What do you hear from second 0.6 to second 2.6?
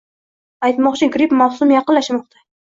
Aytmoqchi gripp mavsumi yaqinlashmoqda.